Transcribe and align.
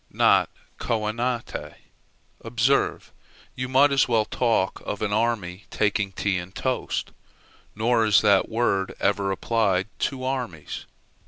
Not 0.09 0.49
coenante, 0.79 1.75
observe: 2.43 3.11
you 3.53 3.69
might 3.69 3.91
as 3.91 4.07
well 4.07 4.25
talk 4.25 4.81
of 4.83 5.03
an 5.03 5.13
army 5.13 5.65
taking 5.69 6.11
tea 6.11 6.39
and 6.39 6.55
toast. 6.55 7.11
Nor 7.75 8.05
is 8.05 8.21
that 8.21 8.49
word 8.49 8.95
ever 8.99 9.29
applied 9.31 9.89
to 9.99 10.23
armies. 10.23 10.87